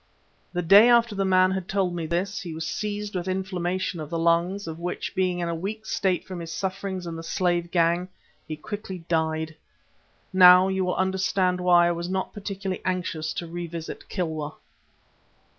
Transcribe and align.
The 0.51 0.63
day 0.63 0.89
after 0.89 1.13
the 1.13 1.25
man 1.25 1.51
had 1.51 1.67
told 1.67 1.93
me 1.93 2.07
this, 2.07 2.41
he 2.41 2.55
was 2.55 2.65
seized 2.65 3.13
with 3.13 3.27
inflammation 3.27 3.99
of 3.99 4.09
the 4.09 4.17
lungs, 4.17 4.65
of 4.65 4.79
which, 4.79 5.13
being 5.13 5.37
in 5.37 5.47
a 5.47 5.53
weak 5.53 5.85
state 5.85 6.25
from 6.25 6.39
his 6.39 6.51
sufferings 6.51 7.05
in 7.05 7.15
the 7.15 7.21
slave 7.21 7.69
gang, 7.69 8.07
he 8.47 8.55
quickly 8.55 9.05
died. 9.07 9.55
Now 10.33 10.69
you 10.69 10.83
will 10.83 10.95
understand 10.95 11.61
why 11.61 11.87
I 11.87 11.91
was 11.91 12.09
not 12.09 12.33
particularly 12.33 12.81
anxious 12.83 13.31
to 13.33 13.47
revisit 13.47 14.09
Kilwa." 14.09 14.55